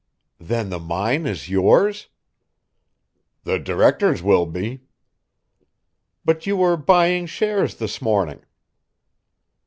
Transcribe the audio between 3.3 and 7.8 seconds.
"The directors will be." "But you were buying shares